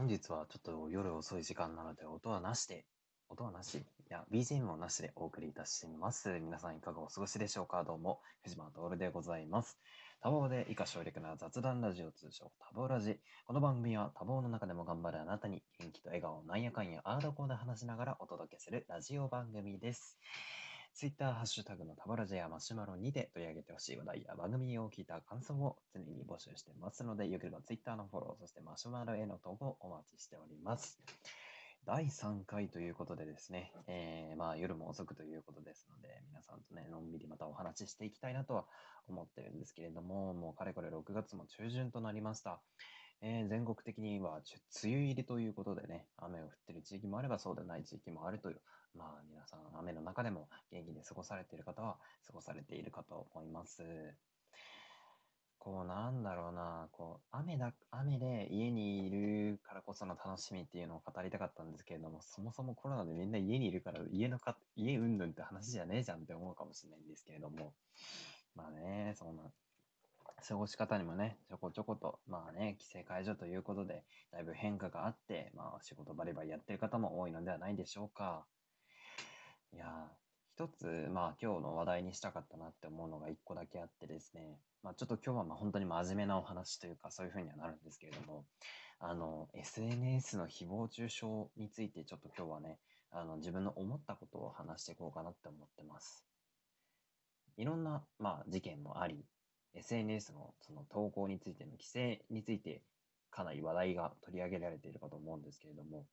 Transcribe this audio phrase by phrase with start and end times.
[0.00, 2.86] 本日はちょっと夜遅い時間なので音はなしで、
[3.28, 3.74] 音はなし？
[3.74, 6.40] いや、BGM もなしでお送りいたします。
[6.40, 7.84] 皆さんいかがお過ごしでしょうか？
[7.84, 9.78] どうも、藤間徹でございます。
[10.22, 13.20] 多忙で以下省略な雑談ラジオ通称多忙ラジ。
[13.44, 20.16] この番組は多忙の中でも頑張るあなたに元気と笑顔をなんやかんやアードコーで話しながらお届けするラジオ番組です。
[20.92, 31.00] ツイッターハッシュタグのタバラジやマシュマロにて取り上げてほしい話題や番組を聞いた感想を常に募集してますので、よければツイッターのフォロー、そしてマシュマロへの投稿をお待ちしております。
[31.86, 38.66] 第3回ということでですね、えーまあ夜も遅くということですので、皆さんとね、のんびりまたお話ししていきたいなとは
[39.08, 42.60] 思ってるんですけれども、もうかれこれ6月も中旬となりました。
[43.22, 44.42] えー全国的には
[44.82, 48.60] 梅雨入りということでね、雨を降ってる地域もあればそうでない地域もあるという、
[48.94, 53.82] まあ皆さん雨の中でも元気に過ごされている方は過ごされているかと思います。
[55.60, 67.74] こうなんだろうな、こう雨だ、雨で家にいるからこその楽しみっていうのを語りたかったんですけれども、そもそもコロナでみんな家にいるから家のか、家うんぬんって話じゃねえじゃんって思うかもしれないんですけれども、
[68.56, 69.42] まあね、そんな、
[70.48, 78.46] 過ごし方にもね、ちょこちょこと、まあね、規制解除ということで、だいぶ変化があって、まあ仕事バリバリやってる方も多いのではないでしょうか。
[79.72, 79.86] いや、
[80.54, 88.44] 一つ、まあ今日の話題にしたかったなって思うのが一個だけあってですね、まあちょっと今日はまあ本当に真面目なお話というかそういうふうにはなるんですけれども、
[88.98, 91.26] あの、SNS の誹謗中傷
[91.56, 92.78] についてちょっと今日はね、
[93.12, 96.26] あの自分の思ったことを話していこうかなって思ってます。
[97.56, 99.24] いろんな、まあ、事件もあり、
[99.74, 102.82] SNS のその投稿についての規制について
[103.30, 106.06] かなり話題が取り上げられているかと思うんですけれども、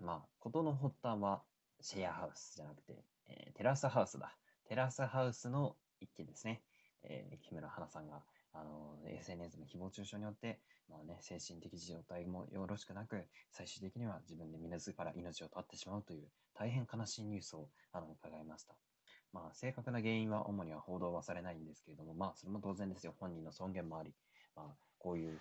[0.00, 1.42] まあ、事の発端は
[1.80, 4.36] シェアハウスじゃなくて、えーテラスハウスだ。
[4.68, 6.62] テラスハウスの一件ですね。
[7.02, 18.74] えー木村花さんが、あの SNS の誹謗中傷によって、まあね、精神的状態もよろしくなく、最終的には自分で自ら命を絶ってしまうという大変悲しいニュースをあの伺いました。
[19.32, 23.14] まあ、正確な原因は主には報道はされないんですけれども、まあ、それも当然ですよ。
[23.18, 24.14] 本人の尊厳もあり、
[24.54, 24.66] まあ、
[24.98, 25.38] こういう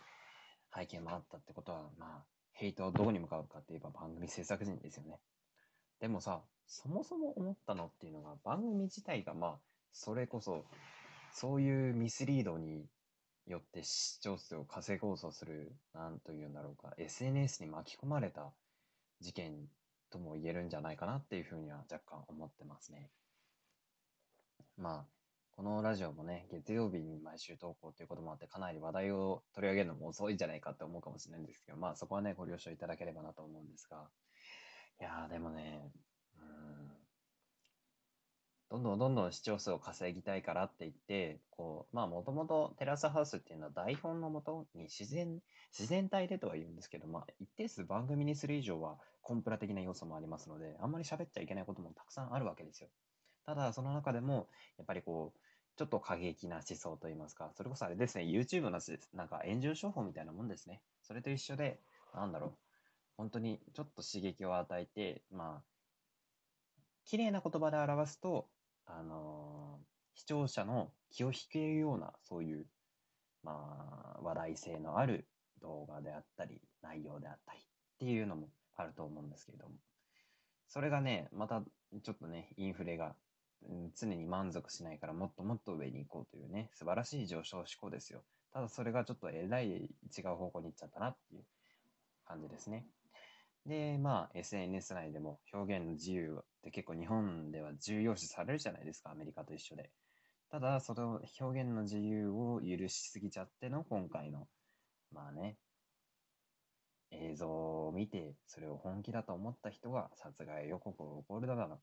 [0.76, 5.20] 背景もあったってことは、まあ、ヘイトはどこに向かうかって言えば番組制作陣ですよね。
[6.06, 9.60] でもさ、そもそも思ったのっていうのが、番組自体が、まあ、
[9.92, 10.64] それこそ、
[11.34, 12.86] そういうミスリードに
[13.48, 18.54] よって視聴数を稼ごうとする、なんというんだろうか、SNS に巻き込まれた
[19.20, 19.56] 事件
[20.12, 23.10] とも言えるんじゃないかなっていうふうには若干思ってますね。
[24.78, 25.12] まあ、
[25.56, 34.08] このラジオもね、月曜日に毎週投稿ということもあって、かなり話題を取り上げるのも遅いんじゃないかって思うかもしれないんですけど、まあそこはね、ご了承いただければなと思うんですが、
[35.02, 35.85] いやーでもね、
[38.76, 45.40] どんどんどんどん視聴数を稼ぎたいからって言って、こう、まあもともとテラスハウスっていうのは台本のもとに自然、
[45.72, 52.90] 自然体でとは言うんですけど、まあ一定数番組にする以上はコンプラ的な要素もありますので、あんまり喋っちゃいけないこともたくさんあるわけですよ。
[53.46, 55.40] ただ、その中でも、やっぱりこう、
[55.78, 58.82] ちょっと過激な思想といいますか、それこそあれですね、YouTube の
[59.14, 60.82] なんか炎上商法みたいなもんですね。
[61.02, 61.80] それと一緒で、
[62.14, 62.52] なんだろう、
[63.16, 65.76] 本当にちょっと刺激を与えて、まあ、
[67.06, 68.50] 綺麗な言葉で表すと、
[68.86, 72.66] あのー視聴者の気を引けるような、そういう、
[73.44, 75.28] まあ、話題性のある
[75.62, 77.64] 動画であったり、内容であったりっ
[78.00, 79.76] ていうのもあると思うんですけれども、
[80.68, 81.62] それがね、また
[82.02, 83.16] ちょっとね、インフレが、
[83.68, 88.24] うん常に満足しないからもっともっと上に行こうというね、素晴らしい上昇志向ですよ。
[88.54, 91.44] ただそれがちょっとえらい違う方向に行っちゃったなっていう
[92.26, 92.86] 感じですね。
[93.66, 99.92] で、まあ SNS 内でも表現の自由って結構日本では重要視されるじゃないですか、アメリカと一緒で。
[100.50, 104.48] ただ、その表現の自由を許しすぎちゃっての今回の、
[105.12, 105.60] まあね、
[107.10, 111.82] 映像を見て、それを本気だと思った人が殺害予告を送るだの、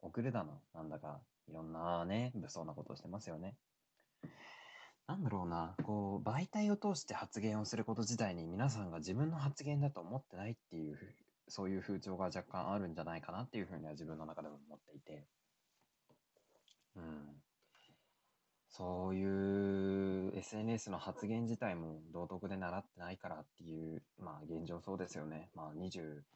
[0.00, 3.56] 送るだの、なんだか、いろんなね、物騒なことをしてますよね。
[5.10, 11.00] なんだろうな、こう、媒体を通して発言をすること自体に皆さんが自分の発言だと思ってないっていう、
[11.48, 15.26] そういう風潮が若干あるんじゃないかなっていうふうには自分の中でも思っていて、
[16.94, 17.42] うん。
[18.68, 25.50] そういう SNS の発言自体も道徳で習ってないからっていう、まあ現状そうですよね。
[25.54, 26.26] まあ20、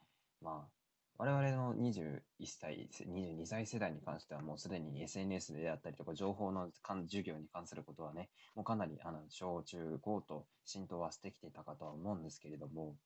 [0.41, 0.84] まあ
[1.17, 12.97] 我々の21歳、22歳世代に関してはもうすでに SNS であったりとか情報の授業に関することはね、もうかなりあの小中高と浸透はしてきていたかとは思うんですけれども、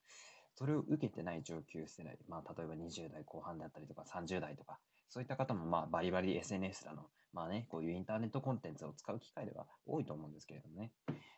[0.55, 4.79] それを受けてない上級世代、まあ例えば20代後半であったりとか30代とか、
[5.11, 7.03] そういった方もまあバリバリ SNS だの、
[7.35, 10.93] まあね、こういうインターネットコンテンツを使う機会では多いと思うんですけれどもね、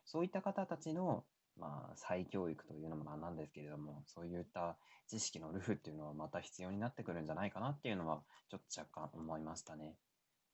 [0.04, 1.24] そういった方たちの
[1.58, 9.96] まあ、再教育というのもなんなんですけれども、そういった知識のルフっていうのはまた必要になってくるんじゃないかなっていうのは、ちょっと若干思いましたね。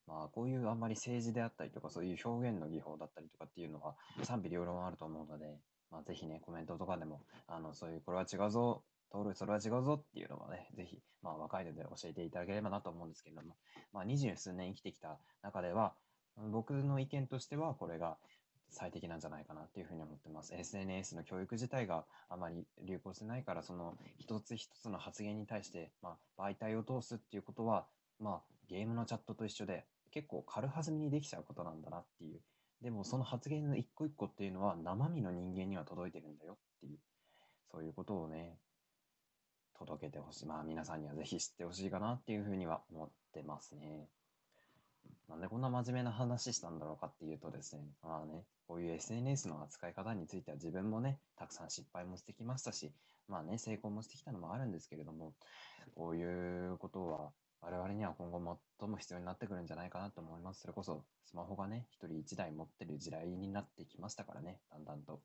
[0.06, 5.58] まあ、こういうあんまり政治であったりとか、そういう表現の技法だったりとかっていうのは、賛否両論あると思うので、
[5.90, 13.56] まあ、ぜひね、コメントとかでも、あの、そういう、これは違うぞ、通る、それは違うぞっていうのはね、ぜひ、まあ、若いので教えていただければなと思うんですけれども、
[13.92, 15.94] まあ、二十数年生きてきた中では、
[16.50, 18.18] 僕の意見としては、これが
[18.70, 20.54] 最適なんじゃないかなっていうふうに思ってます。
[20.54, 27.86] SNS の教育自体があまり流行してないから、その一つ一つの発言に対して、まあ、媒体を通すっていうことは、
[28.20, 32.40] まあ、ゲームのチャットと一緒で、結構軽はずみにできちゃうことなんだなっていう。
[32.82, 36.98] でも、その発言の一個一個っていうのは、生身の人間には届いてるんだよっていう、
[37.70, 38.58] そういうことをね、
[39.78, 40.46] 届けてほしい。
[40.46, 44.08] まあ、皆さんにはぜひ知ってほしいかなっていうふうには思ってますね。
[45.28, 52.92] なんでこんな真面目な話したんだろうかっていうとですね、まあね、こういう SNS の扱い方については自分もね、たくさん失敗もしてきましたし、
[53.28, 55.34] まあね、成功もしてきたのもあるんですけれども、
[55.94, 60.60] こういうことは我々には今後最も必要になってくるんじゃないかなと思います。
[60.60, 65.20] それこそスマホがね、一人一台持ってる時代になってきましたからね、だんだんと。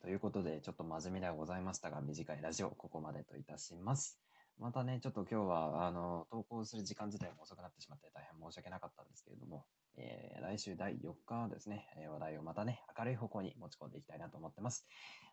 [0.00, 4.27] ということで、ちょっと真面目ではございましたが、短いラジオ、ここまでといたします。
[4.58, 9.66] またね、ちょっと今日は、あの、投稿する時間自体も遅くなってしまって大変申し訳なかったんですけれども、
[9.96, 14.84] えー、来週第4日はですね、え話題をまたね、明るい方向に持ち込んでいきたいなと思ってます。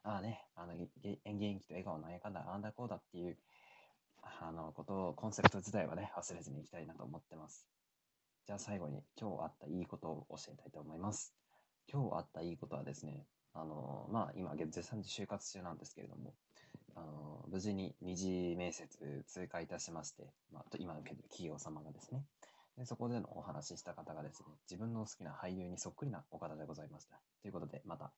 [0.04, 0.88] ああね、あの、元
[1.60, 3.40] 気と笑顔のあやかんだ、あんだこうだっていう、
[4.22, 7.68] あの、ことを、コンセプト自体はね、忘れずにいきたいなと思ってます。
[8.46, 11.36] じゃあ最後に、今日あったいいことを教えたいと思います。
[11.92, 16.36] 今日あったいいことはですね、あの、まあ、今、絶賛就活中なんですけれども、
[17.48, 18.88] 無事に二次面接
[19.28, 22.24] 通過いたしまして、まあ、今の企業様がですね、
[22.78, 27.20] でそこでのお話しした方がですね、自分の好きな俳優にそっくりなお方でございました。
[27.42, 28.12] ということで、また